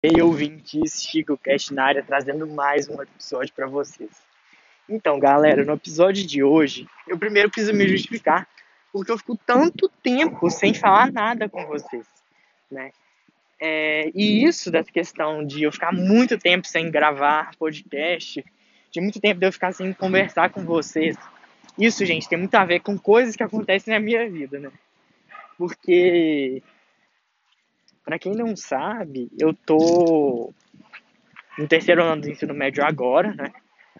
[0.00, 4.10] Ei, ouvintes, Chico Cast na área, trazendo mais um episódio para vocês.
[4.88, 8.46] Então, galera, no episódio de hoje, eu primeiro preciso me justificar,
[8.92, 12.06] porque eu fico tanto tempo sem falar nada com vocês,
[12.70, 12.92] né?
[13.60, 18.44] É, e isso dessa questão de eu ficar muito tempo sem gravar podcast,
[18.92, 21.16] de muito tempo de eu ficar sem conversar com vocês,
[21.76, 24.70] isso, gente, tem muito a ver com coisas que acontecem na minha vida, né?
[25.58, 26.62] Porque
[28.08, 30.50] para quem não sabe, eu tô
[31.58, 33.52] no terceiro ano do ensino médio agora, né?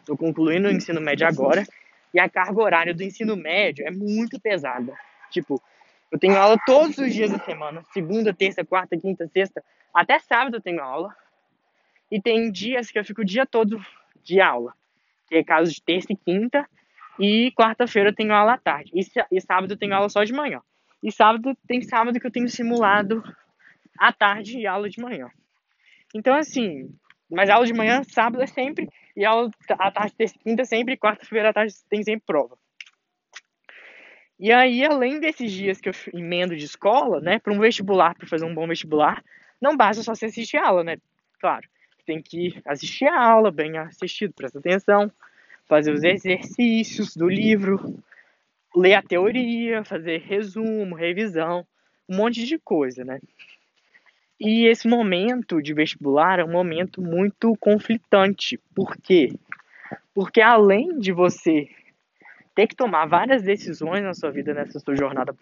[0.07, 1.63] Tô concluindo o ensino médio agora
[2.15, 4.95] e a carga horária do ensino médio é muito pesada.
[5.31, 5.63] Tipo,
[6.11, 10.57] eu tenho aula todos os dias da semana, segunda, terça, quarta, quinta, sexta, até sábado
[10.57, 11.15] eu tenho aula.
[12.11, 13.79] E tem dias que eu fico o dia todo
[14.25, 14.73] de aula,
[15.29, 16.67] que é caso de terça e quinta,
[17.21, 18.91] e quarta-feira eu tenho aula à tarde.
[19.31, 20.63] E sábado eu tenho aula só de manhã.
[21.03, 23.23] E sábado tem sábado que eu tenho simulado
[23.99, 25.29] à tarde e aula de manhã.
[26.15, 26.91] Então, assim,
[27.31, 31.51] mas aula de manhã, sábado é sempre, e aula à tarde, terça quinta sempre, quarta-feira
[31.51, 32.57] à tarde tem sempre prova.
[34.41, 38.29] E aí, além desses dias que eu emendo de escola, né, para um vestibular, para
[38.29, 39.23] fazer um bom vestibular,
[39.61, 40.97] não basta só você assistir aula, né?
[41.41, 41.69] Claro,
[42.07, 45.11] tem que assistir a aula, bem assistido, presta atenção,
[45.67, 48.03] fazer os exercícios do livro,
[48.75, 51.67] ler a teoria, fazer resumo, revisão,
[52.09, 53.21] um monte de coisa, né?
[54.41, 58.57] E esse momento de vestibular é um momento muito conflitante.
[58.75, 59.33] Por quê?
[60.15, 61.69] Porque além de você
[62.55, 65.35] ter que tomar várias decisões na sua vida, nessa sua jornada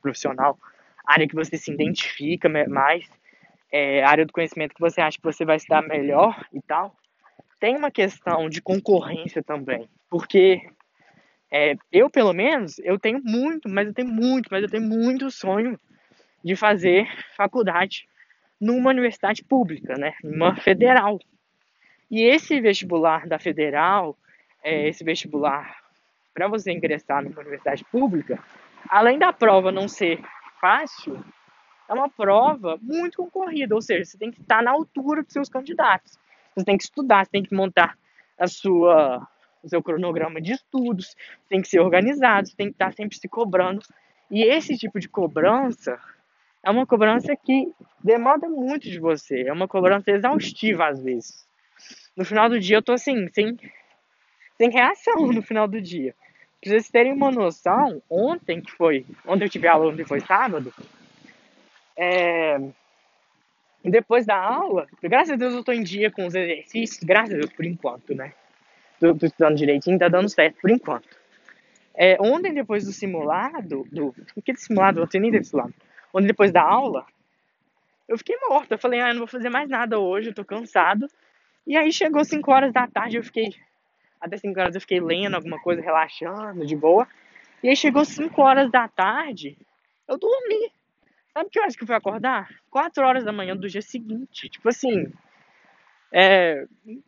[0.00, 0.58] profissional,
[1.04, 3.04] área que você se identifica mais,
[3.70, 6.96] é, área do conhecimento que você acha que você vai estar melhor e tal,
[7.58, 9.88] tem uma questão de concorrência também.
[10.08, 10.60] Porque
[11.50, 15.30] é, eu, pelo menos, eu tenho muito, mas eu tenho muito, mas eu tenho muito
[15.32, 15.78] sonho
[16.44, 18.06] de fazer faculdade
[18.60, 20.14] numa universidade pública, né?
[20.24, 21.18] Uma federal.
[22.10, 24.16] E esse vestibular da federal,
[24.62, 25.76] é, esse vestibular
[26.32, 28.38] para você ingressar numa universidade pública,
[28.88, 30.20] além da prova não ser
[30.60, 31.24] fácil,
[31.88, 35.48] é uma prova muito concorrida, ou seja, você tem que estar na altura dos seus
[35.48, 36.18] candidatos.
[36.54, 37.96] Você tem que estudar, você tem que montar
[38.38, 39.26] a sua,
[39.62, 41.14] o seu cronograma de estudos,
[41.48, 43.80] tem que ser organizado, tem que estar sempre se cobrando.
[44.30, 45.98] E esse tipo de cobrança
[46.66, 47.72] é uma cobrança que
[48.02, 51.46] demanda muito de você, é uma cobrança exaustiva às vezes.
[52.16, 53.56] No final do dia eu tô assim, sem,
[54.58, 56.12] sem reação no final do dia.
[56.60, 60.74] Pra vocês terem uma noção, ontem que foi, ontem eu tive aula, ontem foi sábado,
[61.96, 62.58] é,
[63.84, 67.38] depois da aula, graças a Deus eu tô em dia com os exercícios, graças a
[67.38, 68.32] Deus por enquanto, né?
[68.98, 71.16] Tô, tô estudando direitinho, tá dando certo por enquanto.
[71.94, 74.12] É, ontem, depois do simulado, do.
[74.36, 75.72] Aquele simulado, não sei nem desse lado
[76.12, 77.06] Ontem, depois da aula,
[78.08, 78.74] eu fiquei morta.
[78.74, 81.08] Eu falei, ah, eu não vou fazer mais nada hoje, eu tô cansado.
[81.66, 83.54] E aí chegou 5 horas da tarde, eu fiquei.
[84.20, 87.06] Até 5 horas eu fiquei lendo alguma coisa, relaxando, de boa.
[87.62, 89.56] E aí chegou 5 horas da tarde,
[90.08, 90.70] eu dormi.
[91.32, 92.48] Sabe que horas que eu fui acordar?
[92.70, 94.48] 4 horas da manhã do dia seguinte.
[94.48, 95.12] Tipo assim.
[96.12, 96.66] É,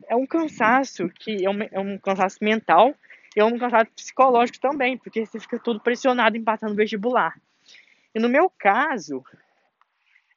[0.09, 2.92] é um cansaço que é um, é um cansaço mental
[3.34, 7.41] e é um cansaço psicológico também, porque você fica todo pressionado em passar no vestibular.
[8.15, 9.23] E no meu caso,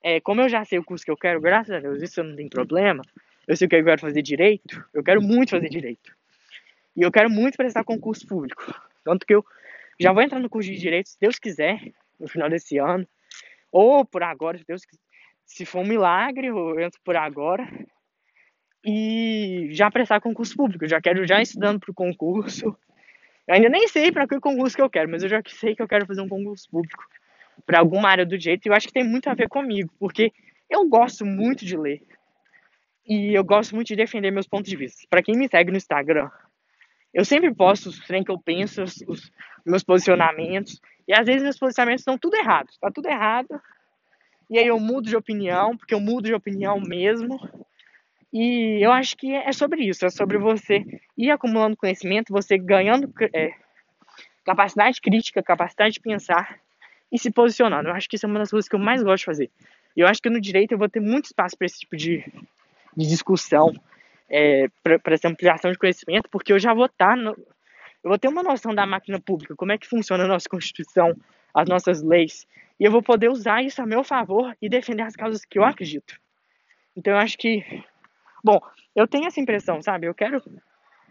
[0.04, 2.36] é, como eu já sei o curso que eu quero, graças a Deus, isso não
[2.36, 3.04] tem problema.
[3.48, 6.16] Eu sei o que eu quero fazer direito, eu quero muito fazer direito.
[6.96, 8.74] E eu quero muito prestar concurso público.
[9.04, 9.46] Tanto que eu
[10.00, 13.08] já vou entrar no curso de direito, se Deus quiser, no final desse ano.
[13.72, 14.82] Ou por agora, se Deus
[15.46, 17.68] Se for um milagre, eu entro por agora.
[18.84, 20.84] E já prestar concurso público.
[20.84, 22.76] Eu já quero já estudando para o concurso.
[23.48, 25.82] Eu ainda nem sei para que concurso que eu quero, mas eu já sei que
[25.82, 27.04] eu quero fazer um concurso público
[27.66, 30.32] para alguma área do direito, eu acho que tem muito a ver comigo, porque
[30.70, 32.02] eu gosto muito de ler.
[33.06, 35.02] E eu gosto muito de defender meus pontos de vista.
[35.10, 36.30] Para quem me segue no Instagram,
[37.14, 39.32] eu sempre posto os trem que eu penso, os, os,
[39.66, 43.50] meus posicionamentos, e às vezes meus posicionamentos estão tudo errados, tá tudo errado.
[44.50, 47.40] E aí eu mudo de opinião, porque eu mudo de opinião mesmo.
[48.32, 50.86] E eu acho que é sobre isso, é sobre você
[51.18, 53.52] ir acumulando conhecimento, você ganhando é,
[54.46, 56.60] capacidade crítica, capacidade de pensar
[57.12, 57.90] e se posicionando.
[57.90, 59.52] Eu acho que isso é uma das coisas que eu mais gosto de fazer.
[59.96, 62.24] E eu acho que no direito eu vou ter muito espaço para esse tipo de,
[62.96, 63.74] de discussão,
[64.30, 67.16] é, para essa ampliação de conhecimento, porque eu já vou estar.
[67.16, 67.36] Tá
[68.04, 71.16] eu vou ter uma noção da máquina pública, como é que funciona a nossa Constituição,
[71.54, 72.48] as nossas leis,
[72.80, 75.64] e eu vou poder usar isso a meu favor e defender as causas que eu
[75.64, 76.20] acredito.
[76.96, 77.64] Então eu acho que.
[78.44, 78.60] Bom,
[78.96, 80.08] eu tenho essa impressão, sabe?
[80.08, 80.42] Eu quero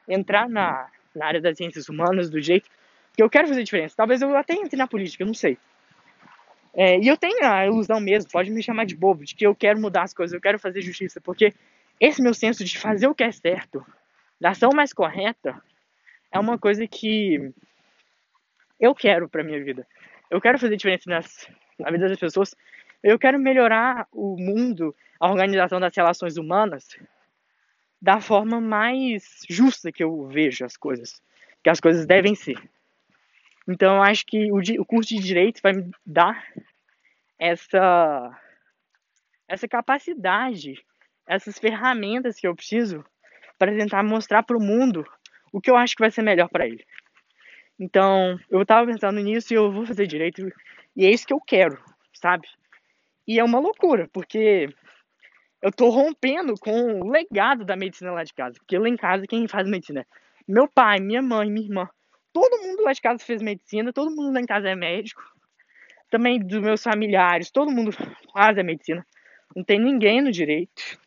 [0.08, 2.68] entrar na, na área das ciências humanas do jeito
[3.16, 3.94] que eu quero fazer diferença.
[3.96, 5.58] Talvez eu até entre na política, eu não sei.
[6.74, 9.54] É, e eu tenho a ilusão mesmo, pode me chamar de bobo, de que eu
[9.54, 11.52] quero mudar as coisas, eu quero fazer justiça, porque
[11.98, 13.84] esse meu senso de fazer o que é certo,
[14.40, 15.60] da ação mais correta,
[16.32, 17.52] é uma coisa que
[18.78, 19.86] eu quero para minha vida.
[20.30, 22.54] Eu quero fazer diferença nas, na vida das pessoas.
[23.02, 26.86] Eu quero melhorar o mundo, a organização das relações humanas
[28.00, 31.20] da forma mais justa que eu vejo as coisas,
[31.62, 32.56] que as coisas devem ser.
[33.70, 36.44] Então, eu acho que o, o curso de direito vai me dar
[37.38, 38.36] essa
[39.48, 40.74] essa capacidade,
[41.26, 43.04] essas ferramentas que eu preciso
[43.58, 45.04] para tentar mostrar para o mundo
[45.52, 46.84] o que eu acho que vai ser melhor para ele.
[47.78, 50.52] Então, eu estava pensando nisso e eu vou fazer direito
[50.96, 51.82] e é isso que eu quero,
[52.12, 52.46] sabe?
[53.26, 54.68] E é uma loucura, porque
[55.62, 58.54] eu tô rompendo com o legado da medicina lá de casa.
[58.58, 60.06] Porque lá em casa, quem faz medicina?
[60.46, 61.88] Meu pai, minha mãe, minha irmã.
[62.32, 65.22] Todo mundo lá de casa fez medicina, todo mundo lá em casa é médico.
[66.10, 67.92] Também dos meus familiares, todo mundo
[68.32, 69.06] faz a medicina.
[69.54, 70.98] Não tem ninguém no direito.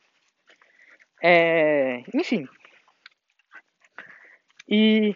[1.21, 2.47] É, enfim.
[4.67, 5.15] E,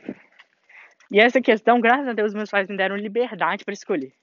[1.11, 4.13] e essa questão, graças a Deus, meus pais me deram liberdade para escolher.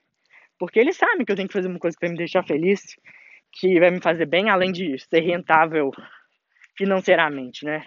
[0.57, 2.95] Porque eles sabem que eu tenho que fazer uma coisa que vai me deixar feliz,
[3.51, 5.91] que vai me fazer bem, além de ser rentável
[6.77, 7.85] financeiramente, né?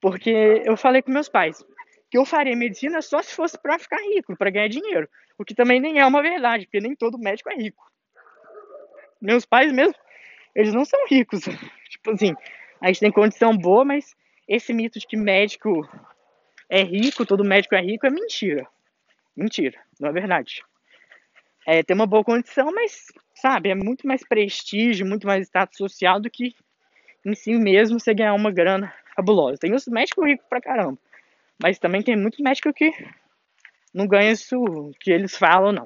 [0.00, 1.64] Porque eu falei com meus pais
[2.10, 5.08] que eu faria medicina só se fosse para ficar rico, para ganhar dinheiro.
[5.38, 7.84] O que também nem é uma verdade, porque nem todo médico é rico.
[9.20, 9.94] Meus pais mesmo,
[10.54, 11.42] eles não são ricos.
[11.90, 12.34] Tipo assim,
[12.80, 14.16] a gente tem condição boa, mas
[14.48, 15.88] esse mito de que médico
[16.68, 18.66] é rico, todo médico é rico, é mentira.
[19.36, 20.62] Mentira, não é verdade.
[21.66, 26.20] É, tem uma boa condição, mas, sabe, é muito mais prestígio, muito mais status social
[26.20, 26.54] do que
[27.24, 29.58] em si mesmo você ganhar uma grana fabulosa.
[29.58, 30.98] Tem os médicos ricos pra caramba,
[31.62, 32.92] mas também tem muitos médicos que
[33.92, 35.84] não ganham isso que eles falam, não.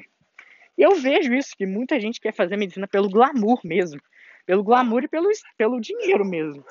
[0.77, 4.01] E eu vejo isso, que muita gente quer fazer medicina pelo glamour mesmo.
[4.47, 6.65] Pelo glamour e pelo, pelo dinheiro mesmo,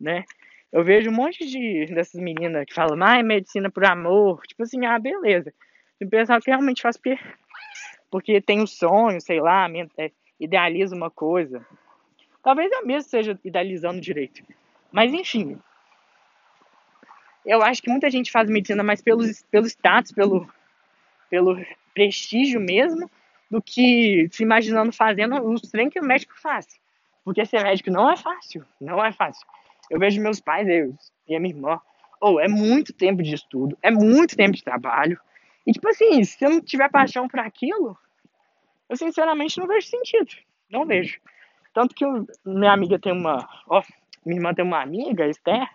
[0.00, 0.24] né?
[0.72, 4.40] Eu vejo um monte de dessas meninas que falam, ah, é medicina por amor.
[4.46, 5.52] Tipo assim, ah, beleza.
[5.98, 7.18] Tem pessoal que realmente faz porque,
[8.10, 9.68] porque tem um sonho, sei lá,
[9.98, 10.10] é,
[10.40, 11.64] idealiza uma coisa.
[12.42, 14.42] Talvez eu mesmo esteja idealizando direito.
[14.90, 15.58] Mas enfim.
[17.44, 20.48] Eu acho que muita gente faz medicina mais pelo, pelo status, pelo,
[21.28, 23.10] pelo prestígio mesmo,
[23.50, 26.66] do que se imaginando fazendo o trem que o médico faz.
[27.24, 28.64] Porque ser médico não é fácil.
[28.80, 29.46] Não é fácil.
[29.90, 30.94] Eu vejo meus pais eu,
[31.28, 31.80] e a minha irmã.
[32.20, 35.18] Ou oh, é muito tempo de estudo, é muito tempo de trabalho.
[35.66, 37.98] E tipo assim, se eu não tiver paixão por aquilo,
[38.88, 40.30] eu sinceramente não vejo sentido.
[40.70, 41.20] Não vejo.
[41.74, 43.48] Tanto que eu, minha amiga tem uma.
[43.66, 43.82] Ó,
[44.24, 45.68] minha irmã tem uma amiga, Esther,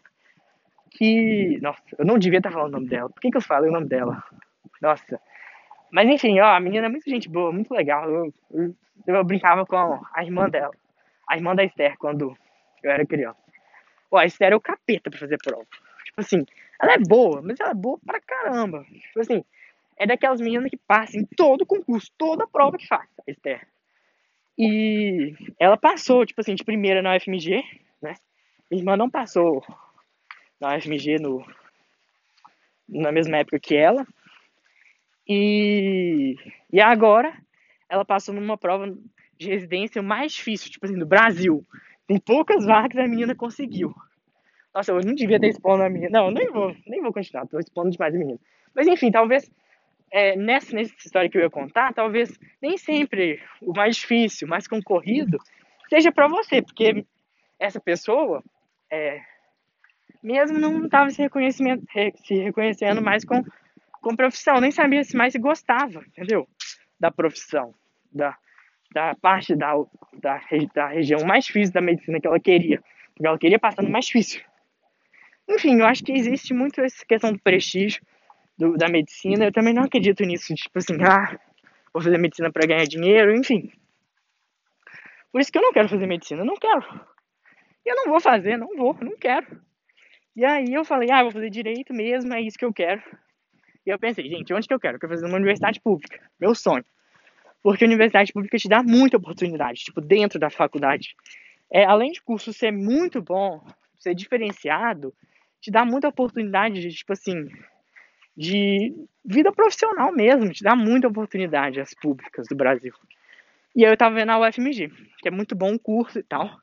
[0.89, 1.59] que.
[1.61, 3.09] Nossa, eu não devia estar falando o nome dela.
[3.09, 4.23] Por que, que eu falei o nome dela?
[4.81, 5.19] Nossa.
[5.91, 8.09] Mas enfim, ó, a menina é muito gente boa, muito legal.
[8.09, 8.75] Eu, eu,
[9.07, 9.77] eu brincava com
[10.13, 10.73] a irmã dela.
[11.27, 12.35] A irmã da Esther, quando
[12.83, 13.39] eu era criança.
[14.11, 15.65] Ó, a Esther é o capeta pra fazer prova.
[16.05, 16.45] Tipo assim,
[16.81, 18.83] ela é boa, mas ela é boa pra caramba.
[18.83, 19.43] Tipo assim,
[19.97, 23.67] é daquelas meninas que passam em todo concurso, toda prova que faz, a Esther.
[24.57, 27.63] E ela passou, tipo assim, de primeira na UFMG,
[28.01, 28.15] né?
[28.69, 29.63] Minha irmã não passou
[30.59, 31.45] na UFMG no,
[32.87, 34.05] na mesma época que ela.
[35.27, 36.35] E,
[36.71, 37.33] e agora
[37.89, 38.95] ela passou numa prova
[39.37, 41.65] de residência mais difícil, tipo assim, do Brasil.
[42.07, 43.93] Tem poucas vagas a menina conseguiu.
[44.73, 46.11] Nossa, eu não devia ter expondo a menina.
[46.11, 48.39] Não, nem vou, nem vou continuar, tô expondo demais a menina.
[48.73, 49.49] Mas enfim, talvez
[50.11, 54.49] é, nessa, nessa história que eu ia contar, talvez nem sempre o mais difícil, o
[54.49, 55.37] mais concorrido,
[55.89, 57.05] seja para você, porque
[57.59, 58.43] essa pessoa,
[58.91, 59.21] é,
[60.21, 61.27] mesmo não estava se,
[62.25, 63.43] se reconhecendo mais com,
[64.01, 66.47] com profissão, nem sabia se mais gostava, entendeu?
[66.99, 67.73] Da profissão,
[68.11, 68.35] da,
[68.93, 69.73] da parte da,
[70.13, 70.41] da,
[70.73, 72.81] da região mais difícil da medicina que ela queria.
[73.13, 74.41] Porque ela queria passar no mais difícil.
[75.47, 78.01] Enfim, eu acho que existe muito essa questão do prestígio
[78.57, 79.45] do, da medicina.
[79.45, 81.39] Eu também não acredito nisso, tipo assim, ah,
[81.93, 83.71] vou fazer medicina para ganhar dinheiro, enfim.
[85.31, 86.83] Por isso que eu não quero fazer medicina, não quero.
[87.85, 89.66] Eu não vou fazer, não vou, não quero.
[90.37, 93.01] E aí eu falei, ah, vou fazer direito mesmo, é isso que eu quero.
[93.83, 94.97] E eu pensei, gente, onde que eu quero?
[94.97, 96.85] Eu quero fazer uma universidade pública, meu sonho.
[97.63, 101.15] Porque a universidade pública te dá muita oportunidade, tipo, dentro da faculdade.
[101.71, 103.65] É, além de curso ser muito bom,
[103.97, 105.11] ser diferenciado,
[105.59, 107.47] te dá muita oportunidade de, tipo assim,
[108.37, 108.93] de
[109.25, 112.93] vida profissional mesmo, te dá muita oportunidade as públicas do Brasil.
[113.75, 116.59] E aí eu tava vendo a UFMG, que é muito bom o curso e tal.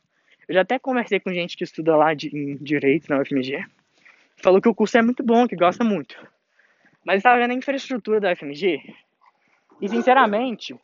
[0.48, 3.64] Eu já até conversei com gente que estuda lá de, em Direito na UFMG.
[4.36, 6.16] Falou que o curso é muito bom, que gosta muito.
[7.04, 8.80] Mas eu tava vendo a infraestrutura da UFMG.
[9.80, 10.74] E sinceramente,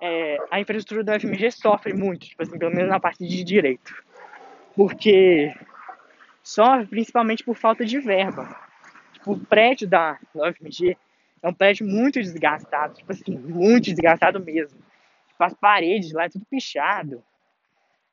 [0.00, 3.94] é, a infraestrutura da UFMG sofre muito, tipo assim, pelo menos na parte de direito.
[4.74, 5.54] Porque
[6.42, 8.56] sofre principalmente por falta de verba.
[9.12, 10.96] Tipo, o prédio da, da UFMG
[11.42, 14.78] é um prédio muito desgastado, tipo assim, muito desgastado mesmo.
[15.28, 17.22] Tipo, as paredes lá é tudo pichado.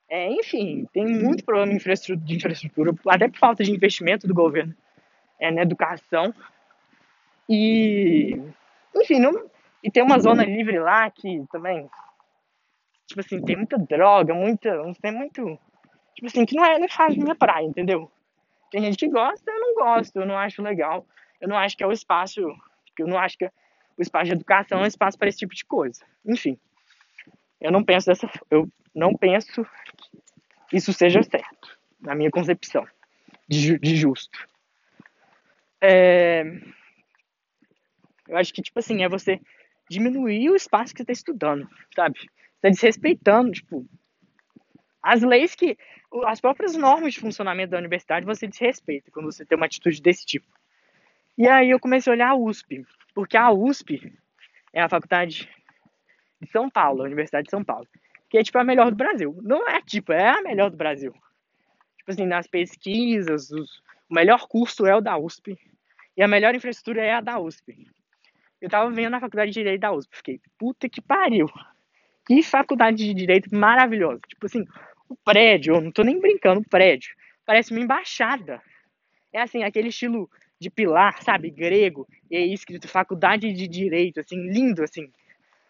[0.08, 4.34] É, enfim, tem muito problema de infraestrutura, de infraestrutura, até por falta de investimento do
[4.34, 4.74] governo
[5.40, 6.34] é, na educação.
[7.48, 8.40] E,
[8.94, 9.50] enfim, não,
[9.82, 11.88] e tem uma zona livre lá que também,
[13.06, 14.70] tipo assim, tem muita droga, muita,
[15.00, 15.58] tem muito,
[16.14, 18.10] tipo assim, que não é, não faz minha praia, entendeu?
[18.70, 21.06] Tem gente que gosta, eu não gosto, eu não acho legal,
[21.40, 22.40] eu não acho que é o espaço,
[22.98, 23.46] eu não acho que
[23.96, 26.04] o espaço de educação é um espaço para esse tipo de coisa.
[26.24, 26.58] Enfim,
[27.60, 29.66] eu não penso dessa, eu não penso
[30.74, 32.86] isso seja certo, na minha concepção
[33.48, 34.38] de, de justo.
[35.80, 36.44] É,
[38.28, 39.40] eu acho que, tipo assim, é você
[39.88, 42.18] diminuir o espaço que você está estudando, sabe?
[42.18, 42.26] Você
[42.56, 43.86] está desrespeitando, tipo,
[45.02, 45.76] as leis que.
[46.26, 50.24] As próprias normas de funcionamento da universidade você desrespeita quando você tem uma atitude desse
[50.24, 50.46] tipo.
[51.36, 54.12] E aí eu comecei a olhar a USP, porque a USP
[54.72, 55.50] é a faculdade
[56.40, 57.88] de São Paulo, a Universidade de São Paulo,
[58.28, 59.38] que é tipo a melhor do Brasil.
[59.42, 61.12] Não é tipo, é a melhor do Brasil.
[61.98, 65.58] Tipo assim, nas pesquisas, os, o melhor curso é o da USP
[66.16, 67.88] e a melhor infraestrutura é a da USP.
[68.60, 71.46] Eu tava vendo na faculdade de Direito da USP, fiquei, puta que pariu.
[72.26, 74.20] Que faculdade de Direito maravilhosa.
[74.26, 74.64] Tipo assim,
[75.08, 77.14] o prédio, eu não tô nem brincando, o prédio,
[77.44, 78.62] parece uma embaixada.
[79.32, 84.36] É assim, aquele estilo de pilar, sabe, grego, e aí escrito Faculdade de Direito, assim,
[84.50, 85.10] lindo, assim,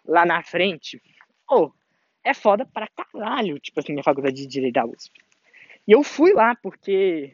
[0.05, 1.03] lá na frente.
[1.51, 1.73] Oh,
[2.25, 5.21] é foda pra caralho, tipo assim, a Faculdade de Direito da USP.
[5.87, 7.33] E eu fui lá porque,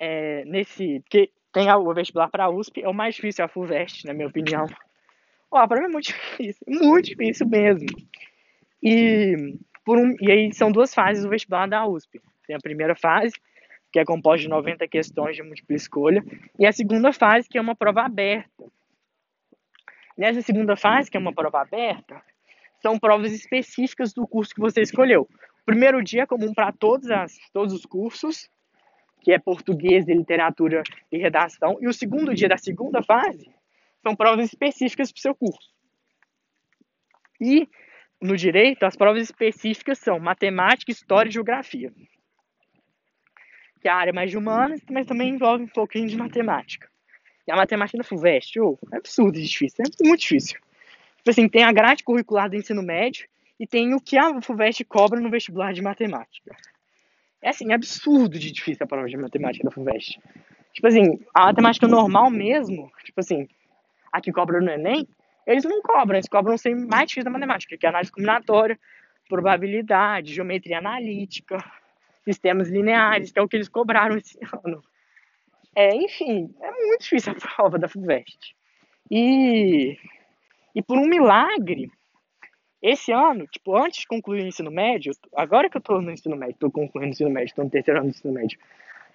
[0.00, 3.48] é, nesse, porque tem o vestibular para a USP, é o mais difícil, é a
[3.48, 4.66] FUVEST, na minha opinião.
[5.50, 7.86] Ó, para mim é muito difícil, muito difícil mesmo.
[8.82, 12.20] E, por um, e aí são duas fases do vestibular da USP.
[12.46, 13.34] Tem a primeira fase,
[13.92, 16.24] que é composta de 90 questões de múltipla escolha,
[16.58, 18.64] e a segunda fase, que é uma prova aberta.
[20.18, 22.20] Nessa segunda fase, que é uma prova aberta,
[22.82, 25.22] são provas específicas do curso que você escolheu.
[25.22, 27.08] O primeiro dia é comum para todos,
[27.54, 28.48] os cursos,
[29.20, 33.50] que é português, literatura e redação, e o segundo dia da segunda fase
[34.02, 35.74] são provas específicas para o seu curso.
[37.40, 37.68] E
[38.20, 41.92] no direito, as provas específicas são matemática, história e geografia,
[43.80, 46.88] que é a área mais de humanas, mas também envolve um pouquinho de matemática.
[47.46, 50.60] E a matemática da FUVEST, oh, é absurdo de difícil, é muito difícil.
[51.26, 53.26] Tipo assim, tem a grade curricular do ensino médio
[53.58, 56.54] e tem o que a FUVEST cobra no vestibular de matemática.
[57.42, 60.20] É assim, absurdo de difícil a prova de matemática da FUVEST.
[60.72, 63.48] Tipo assim, a matemática normal mesmo, tipo assim,
[64.12, 65.04] a que cobra no Enem,
[65.44, 68.78] eles não cobram, eles cobram sem mais difícil da matemática, que é análise combinatória,
[69.28, 71.58] probabilidade, geometria analítica,
[72.24, 74.80] sistemas lineares, que é o que eles cobraram esse ano.
[75.74, 78.54] É, enfim, é muito difícil a prova da FUVEST.
[79.10, 79.98] E,
[80.76, 81.90] e por um milagre,
[82.82, 86.36] esse ano, tipo, antes de concluir o ensino médio, agora que eu tô no ensino
[86.36, 88.58] médio, tô concluindo o ensino médio, tô no terceiro ano do ensino médio,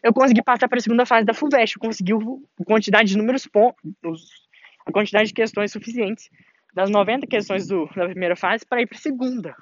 [0.01, 3.45] eu consegui passar para a segunda fase da FUVEST, eu consegui a quantidade de números
[3.45, 4.49] pontos,
[4.87, 6.31] a quantidade de questões suficientes
[6.73, 9.55] das 90 questões do, da primeira fase para ir para a segunda.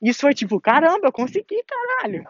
[0.00, 2.24] Isso foi tipo, caramba, eu consegui, caralho.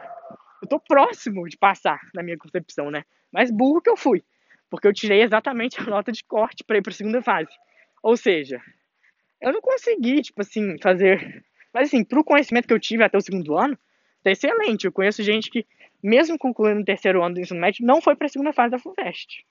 [0.62, 3.04] Eu tô próximo de passar, na minha concepção, né?
[3.30, 4.25] Mais burro que eu fui,
[4.70, 7.52] porque eu tirei exatamente a nota de corte para ir para a segunda fase.
[8.02, 8.62] Ou seja,
[9.44, 11.44] eu não consegui, tipo assim, fazer.
[11.72, 13.78] Mas assim, pro conhecimento que eu tive até o segundo ano,
[14.22, 14.86] tá excelente.
[14.86, 15.66] Eu conheço gente que,
[16.02, 18.78] mesmo concluindo o terceiro ano do ensino médio, não foi para a segunda fase da
[18.78, 19.44] FUVEST.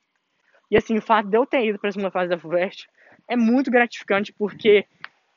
[0.71, 2.87] E assim, o fato de eu ter ido para a segunda fase da FUVEST
[3.29, 4.85] é muito gratificante, porque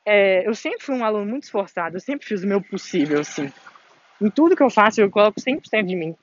[0.03, 3.51] é, eu sempre fui um aluno muito esforçado, eu sempre fiz o meu possível, assim.
[4.19, 6.15] Em tudo que eu faço, eu coloco 100% de mim.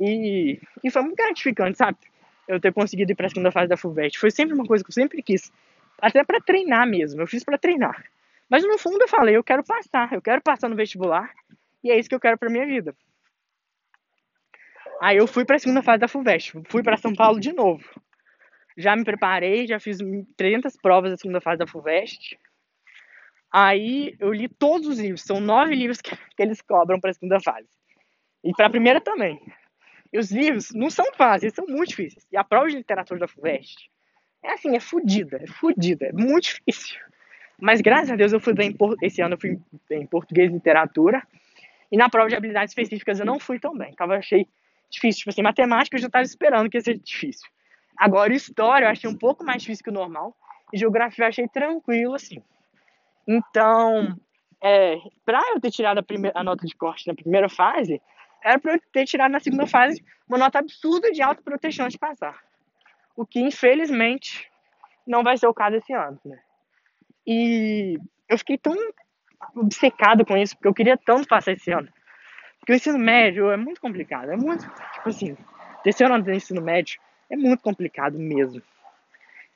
[0.00, 1.98] E, e foi muito gratificante, sabe?
[2.46, 4.18] Eu ter conseguido ir para a segunda fase da FUVEST.
[4.18, 5.52] Foi sempre uma coisa que eu sempre quis
[6.00, 8.04] até para treinar mesmo, eu fiz para treinar.
[8.48, 11.30] Mas no fundo eu falei, eu quero passar, eu quero passar no vestibular
[11.82, 12.96] e é isso que eu quero para minha vida.
[15.00, 17.84] Aí eu fui para a segunda fase da FUVEST, fui para São Paulo de novo.
[18.76, 19.98] Já me preparei, já fiz
[20.36, 22.38] 300 provas da segunda fase da FUVEST.
[23.52, 27.14] Aí eu li todos os livros, são nove livros que, que eles cobram para a
[27.14, 27.68] segunda fase.
[28.44, 29.40] E para a primeira também.
[30.12, 32.26] E os livros não são fáceis, são muito difíceis.
[32.30, 33.90] E a prova de literatura da FUVEST
[34.42, 36.98] é assim, é fodida, é fodida, é muito difícil.
[37.60, 39.58] Mas graças a Deus eu fui bem, esse ano eu fui
[39.90, 41.22] em português e literatura.
[41.90, 43.92] E na prova de habilidades específicas eu não fui tão bem.
[43.94, 44.46] Tava, achei
[44.88, 45.20] difícil.
[45.20, 47.48] Tipo assim, matemática eu já estava esperando que ia ser difícil.
[47.96, 50.36] Agora, história eu achei um pouco mais difícil que o normal.
[50.72, 52.40] E geografia eu achei tranquilo, assim.
[53.26, 54.16] Então,
[54.62, 58.00] é, para eu ter tirado a, primeira, a nota de corte na primeira fase,
[58.44, 61.98] era para eu ter tirado na segunda fase uma nota absurda de alta proteção de
[61.98, 62.38] passar.
[63.18, 64.48] O que, infelizmente,
[65.04, 66.38] não vai ser o caso esse ano, né?
[67.26, 67.98] E
[68.28, 68.76] eu fiquei tão
[69.56, 71.88] obcecado com isso, porque eu queria tanto passar esse ano.
[72.60, 75.36] Porque o ensino médio é muito complicado, é muito, tipo assim,
[75.82, 78.62] terceiro ano do ensino médio é muito complicado mesmo.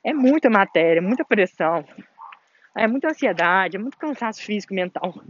[0.03, 1.85] É muita matéria, muita pressão,
[2.75, 5.23] é muita ansiedade, é muito cansaço físico e mental.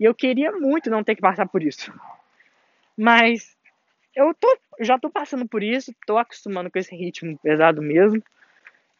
[0.00, 1.94] E eu queria muito não ter que passar por isso.
[2.96, 3.56] Mas
[4.16, 8.22] eu tô, já tô passando por isso, tô acostumando com esse ritmo pesado mesmo.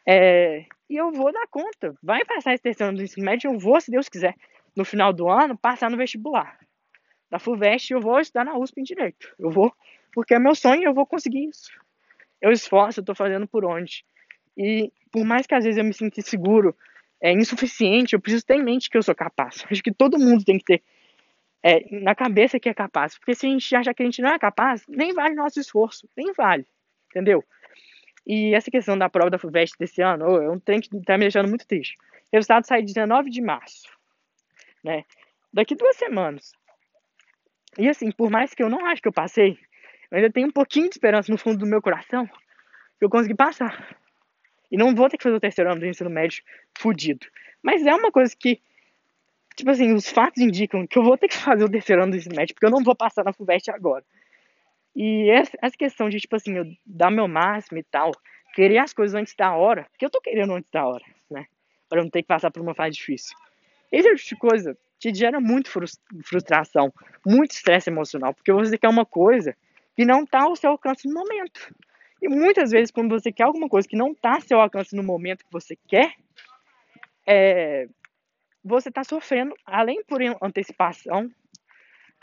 [0.07, 1.95] É, e eu vou dar conta.
[2.01, 4.35] Vai passar esse terceiro ano do ensino médio, eu vou, se Deus quiser,
[4.75, 6.59] no final do ano, passar no vestibular.
[7.31, 9.33] Da FUVEST, eu vou estudar na USP em Direito.
[9.39, 9.73] Eu vou,
[10.13, 11.71] porque é meu sonho, eu vou conseguir isso.
[12.39, 14.05] Eu esforço, eu tô fazendo por onde.
[14.55, 16.75] E por mais que às vezes eu me sinta inseguro,
[17.19, 19.65] é insuficiente, eu preciso ter em mente que eu sou capaz.
[19.69, 20.83] Acho que todo mundo tem que ter
[21.63, 23.17] é, na cabeça que é capaz.
[23.17, 26.09] Porque se a gente acha que a gente não é capaz, nem vale nosso esforço,
[26.15, 26.65] nem vale.
[27.09, 27.43] Entendeu?
[28.25, 31.23] E essa questão da prova da FUVEST desse ano, é um trem que tá me
[31.23, 31.97] deixando muito triste.
[32.31, 33.89] O resultado sai 19 de março,
[34.83, 35.05] né?
[35.53, 36.51] Daqui duas semanas.
[37.77, 39.57] E assim, por mais que eu não acho que eu passei,
[40.11, 42.27] eu ainda tenho um pouquinho de esperança no fundo do meu coração
[42.97, 43.97] que eu consegui passar.
[44.69, 46.43] E não vou ter que fazer o terceiro ano do ensino médio
[46.77, 47.25] fudido.
[47.63, 48.61] Mas é uma coisa que,
[49.57, 52.17] tipo assim, os fatos indicam que eu vou ter que fazer o terceiro ano do
[52.17, 54.05] ensino médio, porque eu não vou passar na FUVEST agora.
[54.95, 58.11] E essa, essa questão de, tipo assim, eu dar meu máximo e tal,
[58.53, 61.45] querer as coisas antes da hora, que eu tô querendo antes da hora, né?
[61.89, 63.35] Pra não ter que passar por uma fase difícil.
[63.91, 65.71] Esse tipo de coisa te gera muito
[66.23, 66.93] frustração,
[67.25, 69.55] muito estresse emocional, porque você quer uma coisa
[69.95, 71.73] que não tá ao seu alcance no momento.
[72.21, 75.03] E muitas vezes, quando você quer alguma coisa que não tá ao seu alcance no
[75.03, 76.13] momento que você quer,
[77.27, 77.87] é,
[78.67, 81.31] você está sofrendo, além por antecipação,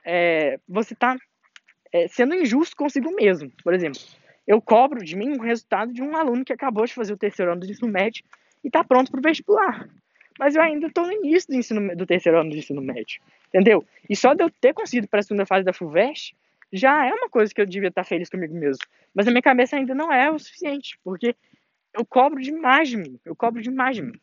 [0.04, 1.16] é, você está
[1.92, 3.50] é, sendo injusto consigo mesmo.
[3.62, 4.00] Por exemplo,
[4.46, 7.52] eu cobro de mim o resultado de um aluno que acabou de fazer o terceiro
[7.52, 8.22] ano do ensino médio
[8.62, 9.88] e está pronto para o vestibular.
[10.38, 13.84] Mas eu ainda estou no início do, ensino, do terceiro ano do ensino médio, entendeu?
[14.10, 16.34] E só de eu ter conseguido para a segunda fase da FUVEST
[16.72, 18.84] já é uma coisa que eu devia estar tá feliz comigo mesmo.
[19.14, 21.36] Mas na minha cabeça ainda não é o suficiente, porque
[21.94, 24.20] eu cobro demais de mim, eu cobro demais de mim.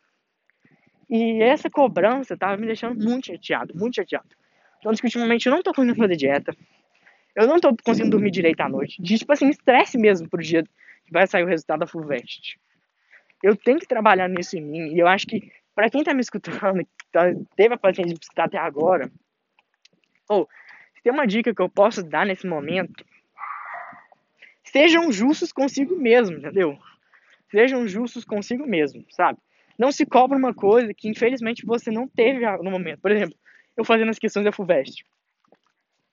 [1.11, 4.29] E essa cobrança estava me deixando muito chateado, muito chateado.
[4.81, 6.55] Tanto que ultimamente eu não estou conseguindo fazer dieta,
[7.35, 9.01] eu não tô conseguindo dormir direito à noite.
[9.01, 12.57] De, tipo assim, estresse mesmo pro dia que vai sair o resultado da FUVEST.
[13.43, 14.93] Eu tenho que trabalhar nisso em mim.
[14.93, 18.45] E eu acho que, para quem tá me escutando, tá, teve a paciência de escutar
[18.45, 19.11] até agora,
[20.29, 20.47] ou,
[20.95, 23.05] se tem uma dica que eu posso dar nesse momento,
[24.63, 26.77] sejam justos consigo mesmo, entendeu?
[27.49, 29.37] Sejam justos consigo mesmo, sabe?
[29.81, 33.01] Não se cobra uma coisa que, infelizmente, você não teve no momento.
[33.01, 33.35] Por exemplo,
[33.75, 35.03] eu fazendo as questões da FUVEST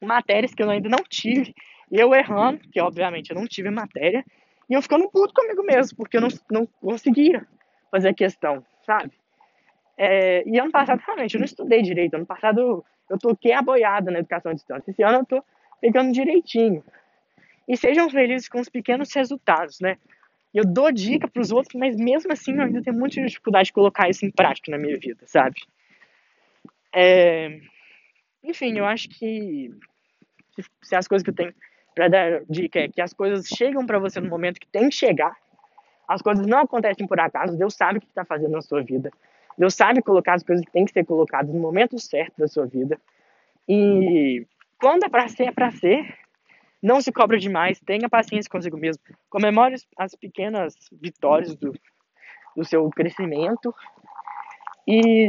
[0.00, 1.54] matérias que eu ainda não tive,
[1.90, 4.24] e eu errando, que obviamente eu não tive matéria,
[4.70, 7.46] e eu ficando puto comigo mesmo, porque eu não, não conseguia
[7.90, 9.12] fazer a questão, sabe?
[9.98, 12.14] É, e ano passado, realmente, eu não estudei direito.
[12.14, 14.90] Ano passado eu toquei a boiada na educação à distância.
[14.90, 15.44] Esse ano eu tô
[15.78, 16.82] pegando direitinho.
[17.66, 19.98] E sejam felizes com os pequenos resultados, né?
[20.54, 23.72] Eu dou dica para os outros, mas mesmo assim eu ainda tenho muita dificuldade de
[23.72, 25.60] colocar isso em prática na minha vida, sabe?
[26.92, 27.60] É...
[28.42, 29.70] Enfim, eu acho que
[30.82, 31.54] se as coisas que eu tenho
[31.94, 34.94] para dar dica é que as coisas chegam para você no momento que tem que
[34.94, 35.36] chegar.
[36.06, 37.58] As coisas não acontecem por acaso.
[37.58, 39.10] Deus sabe o que está fazendo na sua vida.
[39.58, 42.64] Deus sabe colocar as coisas que têm que ser colocadas no momento certo da sua
[42.64, 42.98] vida.
[43.68, 44.46] E
[44.80, 46.14] quando é para ser, é para ser.
[46.82, 47.80] Não se cobra demais.
[47.80, 49.02] Tenha paciência consigo mesmo.
[49.28, 51.74] Comemore as pequenas vitórias do,
[52.56, 53.74] do seu crescimento.
[54.86, 55.28] E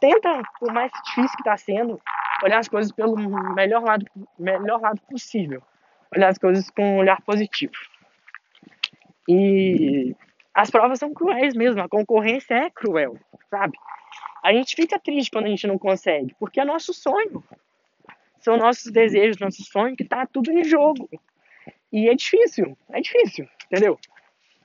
[0.00, 2.00] tenta, por mais difícil que está sendo,
[2.42, 3.16] olhar as coisas pelo
[3.54, 4.06] melhor lado,
[4.38, 5.62] melhor lado possível.
[6.14, 7.74] Olhar as coisas com um olhar positivo.
[9.28, 10.14] E
[10.54, 13.16] as provas são cruéis mesmo, a concorrência é cruel,
[13.48, 13.78] sabe?
[14.42, 17.44] A gente fica triste quando a gente não consegue, porque é nosso sonho.
[18.40, 21.08] São nossos desejos, nosso sonho que tá tudo em jogo.
[21.92, 23.98] E é difícil, é difícil, entendeu?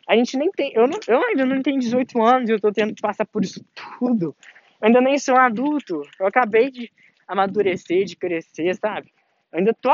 [0.08, 2.72] A gente nem tem, eu, não, eu ainda não tenho 18 anos e eu tô
[2.72, 3.66] tendo que passar por isso
[4.00, 4.36] tudo.
[4.80, 6.04] Eu ainda nem sou um adulto.
[6.20, 6.92] Eu acabei de
[7.28, 9.12] amadurecer, de crescer, sabe?
[9.52, 9.90] Eu ainda tô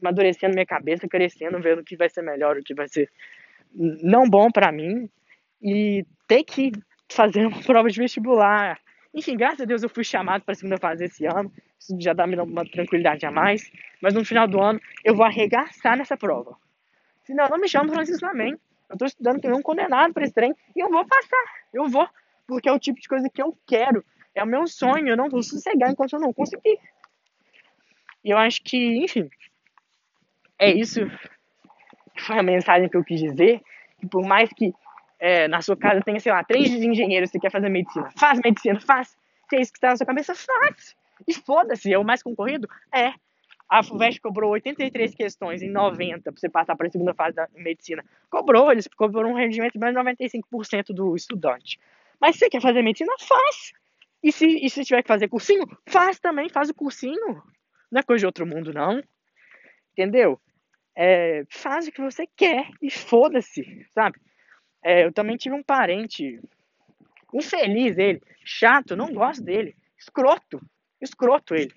[0.00, 3.08] amadurecendo minha cabeça, crescendo, vendo o que vai ser melhor, o que vai ser
[3.72, 5.08] não bom para mim.
[5.62, 6.72] E ter que
[7.08, 8.80] fazer uma prova de vestibular.
[9.14, 11.52] Enfim, graças a Deus eu fui chamado para segunda fase esse ano.
[11.82, 13.70] Isso já dá uma tranquilidade a mais.
[14.00, 16.56] Mas no final do ano eu vou arregaçar nessa prova.
[17.24, 18.56] Senão, não me chama Francisco Amém.
[18.88, 21.44] Eu tô estudando que nem um condenado para esse trem e eu vou passar.
[21.72, 22.08] Eu vou.
[22.46, 25.28] Porque é o tipo de coisa que eu quero É o meu sonho, eu não
[25.28, 26.78] vou sossegar enquanto eu não conseguir.
[28.24, 29.28] E eu acho que, enfim,
[30.58, 31.00] é isso.
[32.18, 33.60] Foi a mensagem que eu quis dizer.
[33.98, 34.72] Que por mais que
[35.18, 38.80] é, na sua casa tenha, sei lá, três engenheiros você quer fazer medicina, faz medicina,
[38.80, 39.16] faz.
[39.48, 40.96] Se é isso que está na sua cabeça, faz.
[41.26, 42.68] E foda-se, é o mais concorrido?
[42.92, 43.12] É.
[43.68, 47.48] A FUVEST cobrou 83 questões em 90 para você passar para a segunda fase da
[47.54, 48.04] medicina.
[48.28, 51.78] Cobrou, eles cobraram um rendimento de mais de 95% do estudante.
[52.20, 53.72] Mas se você quer fazer medicina, faz.
[54.22, 57.42] E se, e se tiver que fazer cursinho, faz também, faz o cursinho.
[57.90, 59.02] Não é coisa de outro mundo, não.
[59.92, 60.38] Entendeu?
[60.94, 64.20] É, faz o que você quer e foda-se, sabe?
[64.84, 66.40] É, eu também tive um parente
[67.32, 70.60] infeliz ele, chato, não gosto dele, escroto,
[71.02, 71.72] escroto ele,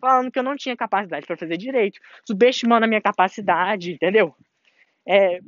[0.00, 4.34] falando que eu não tinha capacidade para fazer direito, subestimando a minha capacidade, entendeu?
[5.06, 5.40] É,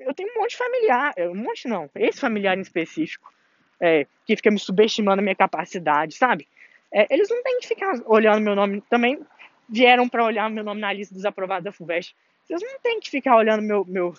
[0.00, 3.32] eu tenho um monte de familiar, é, um monte não, esse familiar em específico,
[3.80, 6.48] é, que fica me subestimando a minha capacidade, sabe?
[6.92, 9.20] É, eles não têm que ficar olhando meu nome, também
[9.68, 13.10] vieram para olhar meu nome na lista dos aprovados da FUVEST, vocês não têm que
[13.10, 14.14] ficar olhando meu, meu,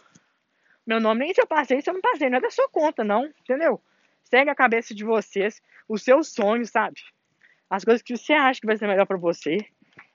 [0.86, 3.04] meu nome, nem se eu passei, se eu não passei, não é da sua conta,
[3.04, 3.80] não, entendeu?
[4.24, 7.00] Segue a cabeça de vocês, os seus sonhos, sabe?
[7.70, 9.58] As coisas que você acha que vai ser melhor para você.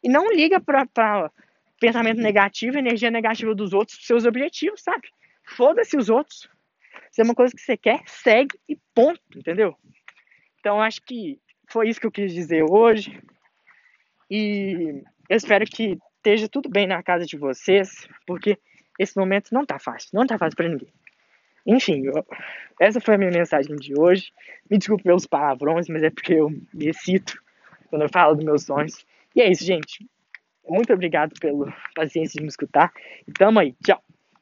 [0.03, 1.31] E não liga pra
[1.81, 5.09] pensamento negativo, energia negativa dos outros, seus objetivos, sabe?
[5.45, 6.49] Foda-se os outros.
[7.11, 9.75] Se é uma coisa que você quer, segue e ponto, entendeu?
[10.59, 13.21] Então acho que foi isso que eu quis dizer hoje.
[14.31, 18.59] E eu espero que esteja tudo bem na casa de vocês, porque
[18.99, 20.93] esse momento não tá fácil, não tá fácil para ninguém.
[21.67, 22.25] Enfim, eu,
[22.81, 24.33] essa foi a minha mensagem de hoje.
[24.71, 27.41] Me desculpe pelos palavrões, mas é porque eu me excito
[27.89, 29.05] quando eu falo dos meus sonhos.
[29.35, 30.07] E é isso, gente.
[30.69, 32.93] Muito obrigado pela paciência de me escutar.
[33.37, 33.75] Tamo aí.
[33.85, 34.03] Tchau.